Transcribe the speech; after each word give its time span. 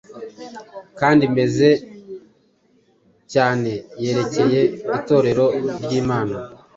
kandi 0.99 1.23
meza 1.35 1.69
cyane 3.33 3.71
yerekeye 4.03 4.61
Itorero 4.97 5.45
ryimana 5.81 6.37